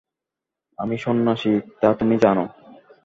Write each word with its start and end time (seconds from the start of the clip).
আমি 0.77 0.95
সন্ন্যাসী, 0.97 1.53
তা 1.81 1.89
তুমি 1.93 2.15
জান। 2.17 2.37